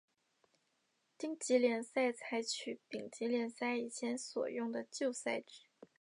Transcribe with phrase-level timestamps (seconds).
[1.15, 5.67] 丁级联赛采取丙级联赛以前所用的旧赛制。